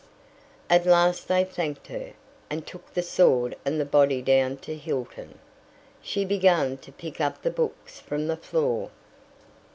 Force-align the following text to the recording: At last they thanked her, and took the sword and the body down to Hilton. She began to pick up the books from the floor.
At 0.67 0.87
last 0.87 1.27
they 1.27 1.43
thanked 1.43 1.85
her, 1.85 2.13
and 2.49 2.65
took 2.65 2.91
the 2.91 3.03
sword 3.03 3.55
and 3.63 3.79
the 3.79 3.85
body 3.85 4.23
down 4.23 4.57
to 4.65 4.75
Hilton. 4.75 5.37
She 6.01 6.25
began 6.25 6.77
to 6.77 6.91
pick 6.91 7.21
up 7.21 7.43
the 7.43 7.51
books 7.51 7.99
from 7.99 8.25
the 8.25 8.35
floor. 8.37 8.89